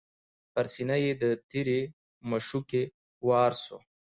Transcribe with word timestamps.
پر 0.53 0.65
سینه 0.73 0.95
یې 1.03 1.11
د 1.21 1.23
تیرې 1.49 1.81
مشوکي 2.29 2.83
وار 3.27 3.53
سو 3.63 3.77